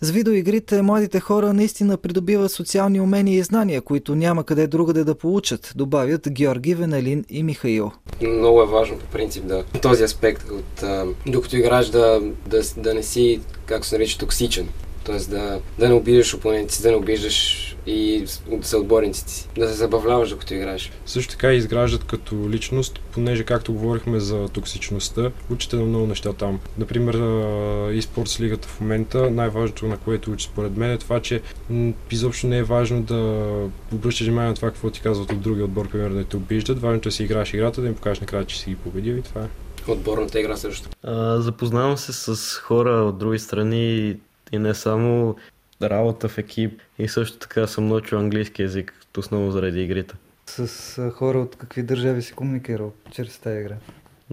С 0.01 0.11
видеоигрите 0.11 0.81
младите 0.81 1.19
хора 1.19 1.53
наистина 1.53 1.97
придобиват 1.97 2.51
социални 2.51 3.01
умения 3.01 3.37
и 3.37 3.43
знания, 3.43 3.81
които 3.81 4.15
няма 4.15 4.43
къде 4.43 4.67
другаде 4.67 5.03
да 5.03 5.15
получат, 5.15 5.73
добавят 5.75 6.29
Георги, 6.31 6.75
Венелин 6.75 7.25
и 7.29 7.43
Михаил. 7.43 7.91
Много 8.21 8.61
е 8.61 8.67
важно 8.67 8.99
по 8.99 9.05
принцип 9.05 9.45
да 9.45 9.63
този 9.81 10.03
аспект, 10.03 10.49
от, 10.51 10.83
докато 11.27 11.57
играеш 11.57 11.87
да, 11.87 12.21
да, 12.47 12.61
да 12.77 12.93
не 12.93 13.03
си, 13.03 13.41
как 13.65 13.85
се 13.85 13.97
нарича, 13.97 14.17
токсичен. 14.17 14.69
Тоест 15.05 15.29
да, 15.29 15.59
да 15.79 15.89
не 15.89 15.93
обиждаш 15.93 16.33
опонентите, 16.33 16.83
да 16.83 16.91
не 16.91 16.97
обиждаш 16.97 17.70
и 17.85 18.25
съотборниците 18.61 19.31
си. 19.31 19.49
Да 19.57 19.67
се 19.67 19.73
забавляваш, 19.73 20.29
докато 20.29 20.53
играеш. 20.53 20.91
Също 21.05 21.31
така 21.31 21.53
изграждат 21.53 22.03
като 22.03 22.49
личност, 22.49 22.99
понеже 23.11 23.43
както 23.43 23.73
говорихме 23.73 24.19
за 24.19 24.49
токсичността, 24.49 25.31
учите 25.49 25.75
на 25.75 25.85
много 25.85 26.07
неща 26.07 26.33
там. 26.33 26.59
Например, 26.77 27.15
eSports 28.01 28.39
лигата 28.39 28.67
в 28.67 28.81
момента, 28.81 29.31
най-важното 29.31 29.87
на 29.87 29.97
което 29.97 30.31
учи 30.31 30.45
според 30.45 30.77
мен 30.77 30.91
е 30.91 30.97
това, 30.97 31.19
че 31.19 31.41
изобщо 32.11 32.47
не 32.47 32.57
е 32.57 32.63
важно 32.63 33.01
да 33.01 33.45
обръщаш 33.93 34.27
внимание 34.27 34.49
на 34.49 34.55
това, 34.55 34.69
какво 34.69 34.89
ти 34.89 35.01
казват 35.01 35.31
от 35.31 35.41
другия 35.41 35.65
отбор, 35.65 35.89
примерно 35.89 36.15
да 36.15 36.23
те 36.23 36.37
обиждат. 36.37 36.79
Важното 36.79 37.07
е 37.07 37.11
да 37.11 37.15
си 37.15 37.23
играеш 37.23 37.53
играта, 37.53 37.81
да 37.81 37.87
им 37.87 37.95
покажеш 37.95 38.19
накрая, 38.19 38.45
че 38.45 38.59
си 38.59 38.69
ги 38.69 38.75
победил 38.75 39.13
и 39.13 39.21
това 39.21 39.41
е. 39.41 39.47
Отборната 39.87 40.39
игра 40.39 40.57
също. 40.57 40.89
А, 41.03 41.41
запознавам 41.41 41.97
се 41.97 42.13
с 42.13 42.57
хора 42.57 42.91
от 42.91 43.17
други 43.17 43.39
страни 43.39 44.15
и 44.51 44.57
не 44.57 44.73
само 44.73 45.35
работа 45.89 46.29
в 46.29 46.37
екип 46.37 46.81
и 46.99 47.07
също 47.07 47.37
така 47.37 47.67
съм 47.67 47.87
научил 47.87 48.17
английски 48.17 48.61
язик, 48.61 48.93
основно 49.17 49.51
заради 49.51 49.83
игрите. 49.83 50.15
С 50.45 51.11
хора 51.11 51.39
от 51.39 51.55
какви 51.55 51.83
държави 51.83 52.21
си 52.21 52.33
комуникирал 52.33 52.93
чрез 53.11 53.37
тази 53.37 53.59
игра? 53.59 53.75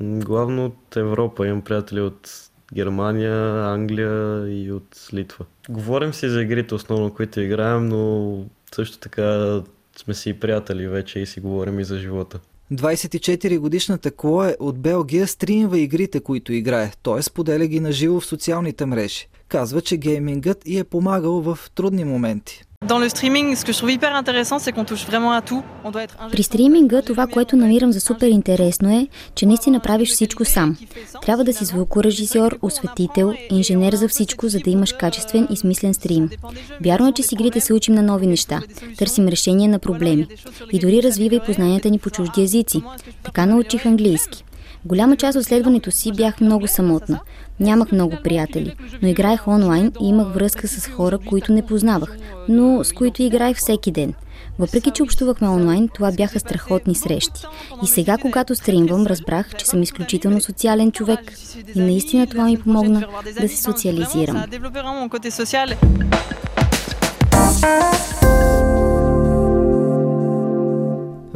Главно 0.01 0.67
от 0.67 0.97
Европа. 0.97 1.47
Имам 1.47 1.63
приятели 1.63 2.01
от 2.01 2.51
Германия, 2.75 3.65
Англия 3.65 4.49
и 4.49 4.73
от 4.73 5.09
Литва. 5.15 5.45
Говорим 5.69 6.15
си 6.15 6.29
за 6.29 6.43
игрите 6.43 6.75
основно, 6.75 7.15
които 7.15 7.41
играем, 7.41 7.89
но 7.89 8.45
също 8.75 8.99
така 8.99 9.61
сме 9.97 10.15
си 10.15 10.41
приятели 10.41 10.89
вече 10.89 11.21
и 11.21 11.27
си 11.27 11.41
говорим 11.41 11.81
и 11.81 11.85
за 11.85 11.99
живота. 11.99 12.41
24-годишната 12.73 14.11
Клое 14.11 14.57
от 14.61 14.79
Белгия 14.79 15.27
стримва 15.27 15.79
игрите, 15.79 16.21
които 16.21 16.53
играе, 16.53 16.93
т.е. 17.03 17.23
споделя 17.23 17.67
ги 17.67 17.81
на 17.81 17.93
живо 17.93 18.21
в 18.21 18.27
социалните 18.27 18.87
мрежи. 18.87 19.29
Казва, 19.49 19.81
че 19.81 19.97
геймингът 19.97 20.63
и 20.67 20.79
е 20.79 20.85
помагал 20.85 21.41
в 21.41 21.59
трудни 21.75 22.05
моменти. 22.05 22.65
При 26.33 26.43
стриминга 26.43 27.03
това, 27.03 27.27
което 27.27 27.57
намирам 27.57 27.93
за 27.93 28.01
супер 28.01 28.29
интересно 28.29 28.91
е, 28.91 29.07
че 29.35 29.47
наистина 29.47 29.81
правиш 29.81 30.11
всичко 30.11 30.45
сам. 30.45 30.77
Трябва 31.23 31.45
да 31.45 31.53
си 31.53 31.65
звукорежисьор, 31.65 32.59
осветител, 32.63 33.35
инженер 33.51 33.93
за 33.93 34.09
всичко, 34.09 34.49
за 34.49 34.59
да 34.59 34.71
имаш 34.71 34.93
качествен 34.93 35.49
и 35.51 35.57
смислен 35.57 35.95
стрим. 35.95 36.31
Вярно 36.85 37.09
е, 37.09 37.13
че 37.13 37.23
с 37.23 37.33
игрите 37.33 37.61
се 37.61 37.73
учим 37.73 37.95
на 37.95 38.03
нови 38.03 38.27
неща, 38.27 38.63
търсим 38.99 39.29
решение 39.29 39.69
на 39.69 39.79
проблеми 39.79 40.27
и 40.73 40.79
дори 40.79 41.03
развива 41.03 41.35
и 41.35 41.41
познанията 41.47 41.91
ни 41.91 41.99
по 41.99 42.11
чужди 42.11 42.43
езици. 42.43 42.83
Така 43.23 43.47
научих 43.47 43.87
английски. 43.87 44.45
Голяма 44.85 45.17
част 45.17 45.39
от 45.39 45.45
следването 45.45 45.91
си 45.91 46.13
бях 46.13 46.41
много 46.41 46.67
самотна. 46.67 47.21
Нямах 47.61 47.93
много 47.93 48.17
приятели, 48.25 48.75
но 49.03 49.09
играех 49.09 49.49
онлайн 49.49 49.93
и 50.03 50.09
имах 50.09 50.35
връзка 50.35 50.69
с 50.69 50.87
хора, 50.89 51.19
които 51.19 51.53
не 51.53 51.67
познавах, 51.67 52.17
но 52.49 52.85
с 52.85 52.93
които 52.93 53.23
играех 53.23 53.57
всеки 53.57 53.91
ден. 53.91 54.15
Въпреки, 54.59 54.91
че 54.91 55.03
общувахме 55.03 55.49
онлайн, 55.49 55.89
това 55.95 56.13
бяха 56.13 56.41
страхотни 56.41 56.95
срещи. 56.95 57.43
И 57.85 57.87
сега, 57.87 58.17
когато 58.19 58.55
стримвам, 58.55 59.07
разбрах, 59.07 59.55
че 59.57 59.67
съм 59.67 59.83
изключително 59.83 60.41
социален 60.41 60.93
човек. 60.93 61.33
И 61.75 61.81
наистина 61.81 62.27
това 62.27 62.45
ми 62.45 62.61
помогна 62.61 63.07
да 63.41 63.49
се 63.49 63.63
социализирам. 63.63 64.45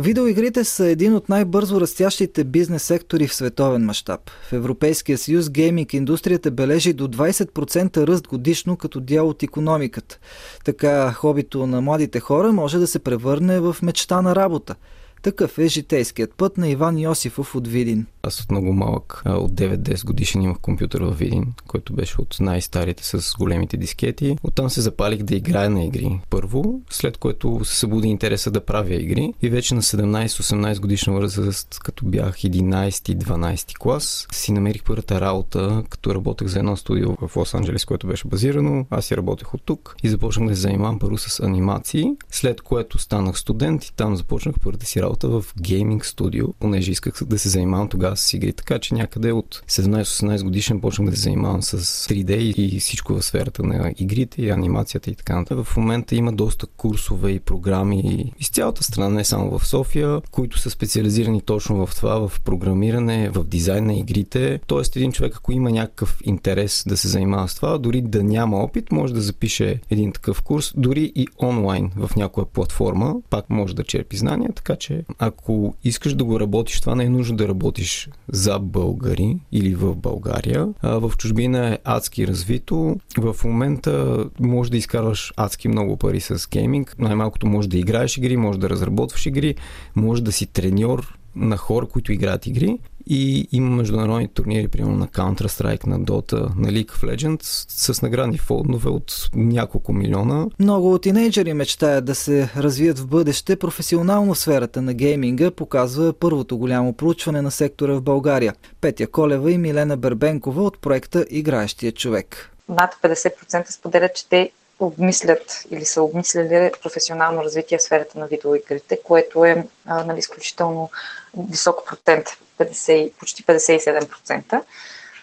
Видеоигрите 0.02 0.64
са 0.64 0.86
един 0.86 1.14
от 1.14 1.28
най-бързо 1.28 1.80
растящите 1.80 2.44
бизнес 2.44 2.82
сектори 2.82 3.26
в 3.26 3.34
световен 3.34 3.84
мащаб. 3.84 4.20
В 4.48 4.52
Европейския 4.52 5.18
съюз 5.18 5.50
гейминг 5.50 5.94
индустрията 5.94 6.50
бележи 6.50 6.92
до 6.92 7.08
20% 7.08 8.06
ръст 8.06 8.28
годишно 8.28 8.76
като 8.76 9.00
дял 9.00 9.28
от 9.28 9.42
економиката. 9.42 10.18
Така 10.64 11.12
хобито 11.12 11.66
на 11.66 11.80
младите 11.80 12.20
хора 12.20 12.52
може 12.52 12.78
да 12.78 12.86
се 12.86 12.98
превърне 12.98 13.60
в 13.60 13.76
мечта 13.82 14.22
на 14.22 14.36
работа– 14.36 14.74
такъв 15.22 15.58
е 15.58 15.68
житейският 15.68 16.34
път 16.34 16.58
на 16.58 16.68
Иван 16.68 16.98
Йосифов 16.98 17.54
от 17.54 17.68
Видин. 17.68 18.06
Аз 18.22 18.40
от 18.40 18.50
много 18.50 18.72
малък, 18.72 19.22
от 19.26 19.52
9-10 19.52 20.04
годишен 20.04 20.42
имах 20.42 20.58
компютър 20.58 21.00
в 21.00 21.18
Видин, 21.18 21.52
който 21.66 21.92
беше 21.92 22.20
от 22.20 22.36
най-старите 22.40 23.04
с 23.04 23.34
големите 23.38 23.76
дискети. 23.76 24.36
Оттам 24.42 24.70
се 24.70 24.80
запалих 24.80 25.22
да 25.22 25.34
играя 25.34 25.70
на 25.70 25.84
игри. 25.84 26.20
Първо, 26.30 26.80
след 26.90 27.16
което 27.16 27.64
се 27.64 27.78
събуди 27.78 28.08
интереса 28.08 28.50
да 28.50 28.64
правя 28.64 28.94
игри. 28.94 29.34
И 29.42 29.50
вече 29.50 29.74
на 29.74 29.82
17-18 29.82 30.80
годишна 30.80 31.12
възраст, 31.12 31.78
като 31.78 32.06
бях 32.06 32.36
11-12 32.36 33.78
клас, 33.78 34.26
си 34.32 34.52
намерих 34.52 34.82
първата 34.84 35.20
работа, 35.20 35.82
като 35.90 36.14
работех 36.14 36.48
за 36.48 36.58
едно 36.58 36.76
студио 36.76 37.12
в 37.12 37.34
Лос-Анджелес, 37.34 37.86
което 37.86 38.06
беше 38.06 38.28
базирано. 38.28 38.86
Аз 38.90 39.04
си 39.04 39.16
работех 39.16 39.54
от 39.54 39.62
тук 39.64 39.96
и 40.02 40.08
започнах 40.08 40.48
да 40.48 40.54
се 40.54 40.60
занимавам 40.60 40.98
първо 40.98 41.18
с 41.18 41.40
анимации, 41.40 42.10
след 42.30 42.60
което 42.60 42.98
станах 42.98 43.38
студент 43.38 43.84
и 43.84 43.94
там 43.94 44.16
започнах 44.16 44.54
първата 44.62 44.86
си 44.86 45.02
работа 45.02 45.11
работа 45.12 45.28
в 45.28 45.54
гейминг 45.60 46.06
студио, 46.06 46.52
понеже 46.52 46.92
исках 46.92 47.24
да 47.24 47.38
се 47.38 47.48
занимавам 47.48 47.88
тогава 47.88 48.16
с 48.16 48.34
игри. 48.34 48.52
Така 48.52 48.78
че 48.78 48.94
някъде 48.94 49.32
от 49.32 49.62
17-18 49.68 50.42
годишен 50.42 50.80
почнах 50.80 51.10
да 51.10 51.16
се 51.16 51.22
занимавам 51.22 51.62
с 51.62 52.08
3D 52.08 52.30
и 52.36 52.80
всичко 52.80 53.14
в 53.14 53.22
сферата 53.22 53.62
на 53.62 53.92
игрите 53.98 54.42
и 54.42 54.50
анимацията 54.50 55.10
и 55.10 55.14
така 55.14 55.36
нататък. 55.36 55.66
В 55.66 55.76
момента 55.76 56.14
има 56.14 56.32
доста 56.32 56.66
курсове 56.66 57.30
и 57.30 57.40
програми 57.40 58.32
из 58.40 58.50
цялата 58.50 58.84
страна, 58.84 59.08
не 59.08 59.24
само 59.24 59.58
в 59.58 59.66
София, 59.66 60.20
които 60.30 60.58
са 60.58 60.70
специализирани 60.70 61.40
точно 61.40 61.86
в 61.86 61.96
това, 61.96 62.28
в 62.28 62.40
програмиране, 62.40 63.30
в 63.30 63.44
дизайн 63.44 63.86
на 63.86 63.94
игрите. 63.94 64.60
Тоест 64.66 64.96
един 64.96 65.12
човек, 65.12 65.36
ако 65.36 65.52
има 65.52 65.70
някакъв 65.70 66.18
интерес 66.24 66.84
да 66.86 66.96
се 66.96 67.08
занимава 67.08 67.48
с 67.48 67.54
това, 67.54 67.78
дори 67.78 68.00
да 68.00 68.22
няма 68.24 68.56
опит, 68.56 68.92
може 68.92 69.14
да 69.14 69.20
запише 69.20 69.80
един 69.90 70.12
такъв 70.12 70.42
курс, 70.42 70.72
дори 70.76 71.12
и 71.14 71.26
онлайн 71.42 71.90
в 71.96 72.10
някоя 72.16 72.46
платформа, 72.46 73.14
пак 73.30 73.50
може 73.50 73.74
да 73.74 73.84
черпи 73.84 74.16
знания, 74.16 74.50
така 74.54 74.76
че 74.76 75.01
ако 75.18 75.74
искаш 75.84 76.14
да 76.14 76.24
го 76.24 76.40
работиш, 76.40 76.80
това 76.80 76.94
не 76.94 77.04
е 77.04 77.08
нужно 77.08 77.36
да 77.36 77.48
работиш 77.48 78.08
за 78.28 78.58
българи 78.58 79.36
или 79.52 79.74
в 79.74 79.96
България. 79.96 80.68
А 80.82 80.98
в 80.98 81.12
чужбина 81.18 81.68
е 81.68 81.78
адски 81.84 82.26
развито. 82.26 82.96
В 83.18 83.36
момента 83.44 84.24
може 84.40 84.70
да 84.70 84.76
изкарваш 84.76 85.32
адски 85.36 85.68
много 85.68 85.96
пари 85.96 86.20
с 86.20 86.48
гейминг. 86.50 86.96
Най-малкото 86.98 87.46
може 87.46 87.68
да 87.68 87.78
играеш 87.78 88.16
игри, 88.16 88.36
може 88.36 88.58
да 88.58 88.70
разработваш 88.70 89.26
игри, 89.26 89.54
може 89.96 90.22
да 90.22 90.32
си 90.32 90.46
треньор 90.46 91.18
на 91.36 91.56
хора, 91.56 91.86
които 91.86 92.12
играят 92.12 92.46
игри 92.46 92.78
и 93.06 93.48
има 93.52 93.76
международни 93.76 94.28
турнири, 94.28 94.68
примерно 94.68 94.96
на 94.96 95.08
Counter-Strike, 95.08 95.86
на 95.86 96.00
Dota, 96.00 96.56
на 96.56 96.68
League 96.68 96.90
of 96.90 97.14
Legends 97.14 97.64
с 97.68 98.02
наградни 98.02 98.38
фондове 98.38 98.90
от 98.90 99.30
няколко 99.34 99.92
милиона. 99.92 100.46
Много 100.58 100.98
тинейджери 100.98 101.54
мечтаят 101.54 102.04
да 102.04 102.14
се 102.14 102.50
развият 102.56 102.98
в 102.98 103.06
бъдеще 103.06 103.56
професионално 103.56 104.34
в 104.34 104.38
сферата 104.38 104.82
на 104.82 104.94
гейминга, 104.94 105.50
показва 105.50 106.12
първото 106.12 106.58
голямо 106.58 106.92
проучване 106.92 107.42
на 107.42 107.50
сектора 107.50 107.92
в 107.92 108.02
България. 108.02 108.54
Петя 108.80 109.06
Колева 109.06 109.52
и 109.52 109.58
Милена 109.58 109.96
Бербенкова 109.96 110.62
от 110.62 110.78
проекта 110.78 111.26
Играещия 111.30 111.92
човек. 111.92 112.50
Над 112.68 112.94
50% 113.02 113.70
споделят, 113.70 114.14
че 114.14 114.28
те 114.28 114.50
обмислят 114.86 115.64
или 115.70 115.84
са 115.84 116.02
обмисляли 116.02 116.70
професионално 116.82 117.44
развитие 117.44 117.78
в 117.78 117.82
сферата 117.82 118.18
на 118.18 118.26
видеоигрите, 118.26 118.98
което 119.04 119.44
е 119.44 119.66
а, 119.86 120.04
нали, 120.04 120.18
изключително 120.18 120.90
висок 121.36 121.86
процент, 121.86 122.26
50, 122.58 123.12
почти 123.12 123.44
57%. 123.44 124.62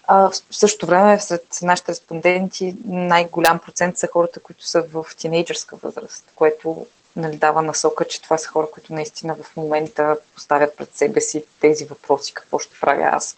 А, 0.07 0.29
в 0.29 0.33
същото 0.51 0.85
време 0.85 1.19
сред 1.19 1.59
нашите 1.61 1.91
респонденти 1.91 2.75
най-голям 2.85 3.59
процент 3.59 3.97
са 3.97 4.07
хората, 4.13 4.39
които 4.39 4.67
са 4.67 4.81
в 4.81 5.05
тинейджърска 5.17 5.75
възраст, 5.75 6.25
което 6.35 6.85
нали, 7.15 7.37
дава 7.37 7.61
насока, 7.61 8.05
че 8.05 8.21
това 8.21 8.37
са 8.37 8.47
хора, 8.47 8.67
които 8.71 8.93
наистина 8.93 9.35
в 9.43 9.55
момента 9.55 10.17
поставят 10.33 10.77
пред 10.77 10.95
себе 10.95 11.21
си 11.21 11.43
тези 11.59 11.85
въпроси, 11.85 12.33
какво 12.33 12.59
ще 12.59 12.79
правя 12.81 13.09
аз 13.11 13.35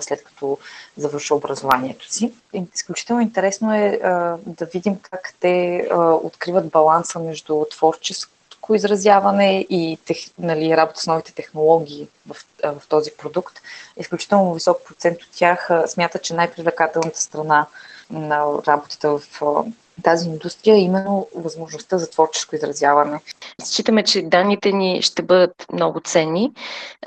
след 0.00 0.24
като 0.24 0.58
завърша 0.96 1.34
образованието 1.34 2.12
си. 2.12 2.32
Изключително 2.74 3.22
интересно 3.22 3.74
е 3.74 3.98
да 4.46 4.64
видим 4.64 4.98
как 5.10 5.34
те 5.40 5.88
откриват 6.22 6.68
баланса 6.68 7.18
между 7.18 7.64
творческо 7.70 8.74
изразяване 8.74 9.66
и 9.70 9.98
тех, 10.04 10.18
нали, 10.38 10.76
работа 10.76 11.00
с 11.00 11.06
новите 11.06 11.32
технологии 11.32 12.08
в, 12.26 12.36
в 12.62 12.82
този 12.88 13.10
продукт. 13.18 13.58
Изключително 13.96 14.54
висок 14.54 14.84
процент 14.86 15.22
от 15.22 15.28
тях 15.36 15.70
смятат, 15.86 16.22
че 16.22 16.34
най-привлекателната 16.34 17.20
страна 17.20 17.66
на 18.10 18.44
работата 18.68 19.18
в 19.18 19.40
тази 20.02 20.28
индустрия 20.28 20.76
именно 20.76 21.28
възможността 21.34 21.98
за 21.98 22.10
творческо 22.10 22.56
изразяване. 22.56 23.20
Считаме, 23.64 24.02
че 24.02 24.22
данните 24.22 24.72
ни 24.72 25.02
ще 25.02 25.22
бъдат 25.22 25.54
много 25.72 26.00
ценни 26.00 26.52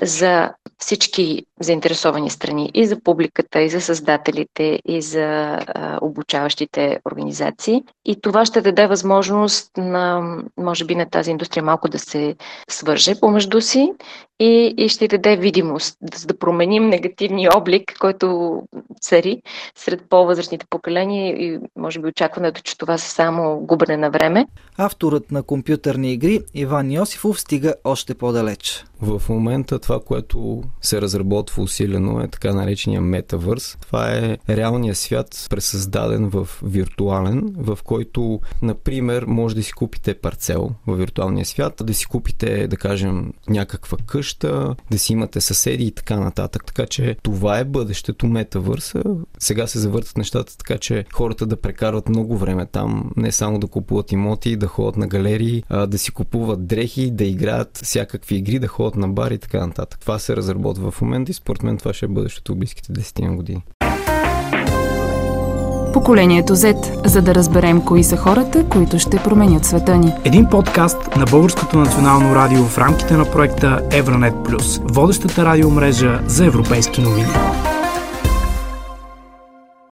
за 0.02 0.54
всички 0.78 1.46
заинтересовани 1.62 2.30
страни, 2.30 2.70
и 2.74 2.86
за 2.86 3.00
публиката, 3.00 3.60
и 3.60 3.68
за 3.68 3.80
създателите, 3.80 4.80
и 4.88 5.02
за 5.02 5.58
а, 5.66 5.98
обучаващите 6.02 6.98
организации. 7.04 7.82
И 8.04 8.20
това 8.20 8.44
ще 8.44 8.60
даде 8.60 8.86
възможност 8.86 9.70
на, 9.76 10.36
може 10.56 10.84
би, 10.84 10.94
на 10.94 11.10
тази 11.10 11.30
индустрия 11.30 11.64
малко 11.64 11.88
да 11.88 11.98
се 11.98 12.36
свърже 12.68 13.20
помежду 13.20 13.60
си 13.60 13.92
и, 14.40 14.74
и 14.76 14.88
ще 14.88 15.08
даде 15.08 15.36
видимост, 15.36 15.96
да, 16.02 16.26
да 16.26 16.38
променим 16.38 16.88
негативния 16.88 17.50
облик, 17.56 17.82
който 18.00 18.62
цари 19.00 19.42
сред 19.76 20.02
по-възрастните 20.08 20.66
поколения 20.70 21.36
и 21.36 21.58
може 21.76 22.00
би 22.00 22.08
очакването, 22.08 22.62
че 22.62 22.78
това 22.78 22.98
са 22.98 23.10
само 23.10 23.60
губене 23.60 23.96
на 23.96 24.10
време. 24.10 24.46
Авторът 24.78 25.30
на 25.30 25.42
компютърни 25.42 26.12
игри 26.12 26.40
Иван 26.54 26.92
Йосифов 26.92 27.40
стига 27.40 27.74
още 27.84 28.14
по-далеч. 28.14 28.84
В 29.00 29.22
момента 29.28 29.78
това, 29.78 30.00
което 30.00 30.62
се 30.80 31.00
разработва 31.00 31.51
усилено 31.58 32.20
е 32.20 32.28
така 32.28 32.54
наречения 32.54 33.00
метавърс. 33.00 33.76
Това 33.80 34.12
е 34.12 34.38
реалният 34.48 34.96
свят, 34.96 35.46
пресъздаден 35.50 36.28
в 36.28 36.48
виртуален, 36.62 37.54
в 37.56 37.78
който, 37.84 38.40
например, 38.62 39.24
може 39.26 39.54
да 39.54 39.62
си 39.62 39.72
купите 39.72 40.14
парцел 40.14 40.70
в 40.86 40.96
виртуалния 40.96 41.46
свят, 41.46 41.82
да 41.84 41.94
си 41.94 42.06
купите, 42.06 42.68
да 42.68 42.76
кажем, 42.76 43.32
някаква 43.48 43.98
къща, 44.06 44.76
да 44.90 44.98
си 44.98 45.12
имате 45.12 45.40
съседи 45.40 45.84
и 45.84 45.90
така 45.90 46.20
нататък. 46.20 46.64
Така 46.64 46.86
че 46.86 47.16
това 47.22 47.58
е 47.58 47.64
бъдещето 47.64 48.26
метавърса. 48.26 49.02
Сега 49.38 49.66
се 49.66 49.78
завъртат 49.78 50.16
нещата 50.16 50.58
така, 50.58 50.78
че 50.78 51.04
хората 51.12 51.46
да 51.46 51.56
прекарват 51.56 52.08
много 52.08 52.36
време 52.36 52.66
там, 52.66 53.10
не 53.16 53.32
само 53.32 53.58
да 53.58 53.66
купуват 53.66 54.12
имоти, 54.12 54.56
да 54.56 54.66
ходят 54.66 54.96
на 54.96 55.06
галерии, 55.06 55.62
а 55.68 55.86
да 55.86 55.98
си 55.98 56.10
купуват 56.10 56.66
дрехи, 56.66 57.10
да 57.10 57.24
играят 57.24 57.80
всякакви 57.82 58.36
игри, 58.36 58.58
да 58.58 58.68
ходят 58.68 58.96
на 58.96 59.08
бар 59.08 59.30
и 59.30 59.38
така 59.38 59.66
нататък. 59.66 60.00
Това 60.00 60.18
се 60.18 60.36
разработва 60.36 60.90
в 60.90 61.02
момента 61.02 61.30
и 61.30 61.34
според 61.42 61.62
мен 61.62 61.76
това 61.76 61.92
ще 61.92 62.04
е 62.04 62.08
бъдещето 62.08 62.52
в 62.52 62.56
близките 62.56 62.92
10 62.92 63.36
години. 63.36 63.62
Поколението 65.92 66.56
Z, 66.56 67.06
за 67.06 67.22
да 67.22 67.34
разберем 67.34 67.84
кои 67.84 68.04
са 68.04 68.16
хората, 68.16 68.64
които 68.68 68.98
ще 68.98 69.16
променят 69.16 69.64
света 69.64 69.96
ни. 69.96 70.12
Един 70.24 70.46
подкаст 70.46 71.16
на 71.16 71.24
Българското 71.24 71.78
национално 71.78 72.34
радио 72.34 72.64
в 72.64 72.78
рамките 72.78 73.14
на 73.14 73.30
проекта 73.30 73.88
Евронет 73.92 74.34
Плюс, 74.44 74.78
водещата 74.78 75.44
радиомрежа 75.44 76.20
за 76.26 76.46
европейски 76.46 77.00
новини. 77.00 77.26